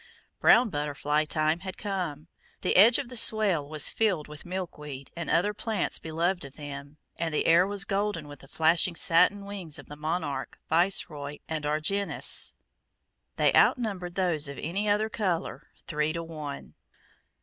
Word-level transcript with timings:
Brown 0.39 0.71
butterfly 0.71 1.25
time 1.25 1.59
had 1.59 1.77
come. 1.77 2.27
The 2.61 2.75
edge 2.75 2.97
of 2.97 3.07
the 3.09 3.15
swale 3.15 3.69
was 3.69 3.87
filled 3.87 4.27
with 4.27 4.47
milkweed, 4.47 5.11
and 5.15 5.29
other 5.29 5.53
plants 5.53 5.99
beloved 5.99 6.43
of 6.43 6.55
them, 6.55 6.97
and 7.17 7.31
the 7.31 7.45
air 7.45 7.67
was 7.67 7.85
golden 7.85 8.27
with 8.27 8.39
the 8.39 8.47
flashing 8.47 8.95
satin 8.95 9.45
wings 9.45 9.77
of 9.77 9.85
the 9.89 9.95
monarch, 9.95 10.57
viceroy, 10.67 11.37
and 11.47 11.65
argynnis. 11.67 12.55
They 13.35 13.53
outnumbered 13.53 14.15
those 14.15 14.47
of 14.47 14.57
any 14.57 14.89
other 14.89 15.07
color 15.07 15.67
three 15.85 16.13
to 16.13 16.23
one. 16.23 16.73